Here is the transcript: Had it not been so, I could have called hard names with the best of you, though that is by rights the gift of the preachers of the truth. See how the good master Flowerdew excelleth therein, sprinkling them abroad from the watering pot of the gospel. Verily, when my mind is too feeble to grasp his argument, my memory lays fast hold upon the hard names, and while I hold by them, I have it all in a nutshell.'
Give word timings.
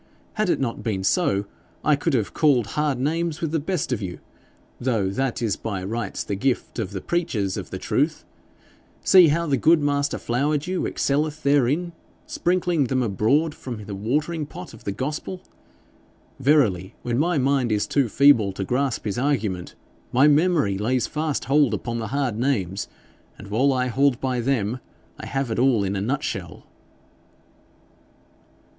Had 0.33 0.49
it 0.49 0.59
not 0.59 0.81
been 0.81 1.03
so, 1.03 1.45
I 1.85 1.95
could 1.95 2.15
have 2.15 2.33
called 2.33 2.65
hard 2.73 2.97
names 2.99 3.39
with 3.39 3.51
the 3.51 3.59
best 3.59 3.91
of 3.91 4.01
you, 4.01 4.17
though 4.79 5.11
that 5.11 5.43
is 5.43 5.55
by 5.55 5.83
rights 5.83 6.23
the 6.23 6.33
gift 6.33 6.79
of 6.79 6.89
the 6.89 7.01
preachers 7.01 7.55
of 7.55 7.69
the 7.69 7.77
truth. 7.77 8.25
See 9.03 9.27
how 9.27 9.45
the 9.45 9.57
good 9.57 9.79
master 9.79 10.17
Flowerdew 10.17 10.87
excelleth 10.87 11.43
therein, 11.43 11.93
sprinkling 12.25 12.85
them 12.85 13.03
abroad 13.03 13.53
from 13.53 13.85
the 13.85 13.93
watering 13.93 14.47
pot 14.47 14.73
of 14.73 14.85
the 14.85 14.91
gospel. 14.91 15.43
Verily, 16.39 16.95
when 17.03 17.19
my 17.19 17.37
mind 17.37 17.71
is 17.71 17.85
too 17.85 18.09
feeble 18.09 18.51
to 18.53 18.63
grasp 18.63 19.05
his 19.05 19.19
argument, 19.19 19.75
my 20.11 20.27
memory 20.27 20.79
lays 20.79 21.05
fast 21.05 21.45
hold 21.45 21.75
upon 21.75 21.99
the 21.99 22.07
hard 22.07 22.39
names, 22.39 22.87
and 23.37 23.49
while 23.51 23.71
I 23.71 23.85
hold 23.85 24.19
by 24.19 24.39
them, 24.39 24.79
I 25.19 25.27
have 25.27 25.51
it 25.51 25.59
all 25.59 25.83
in 25.83 25.95
a 25.95 26.01
nutshell.' 26.01 26.65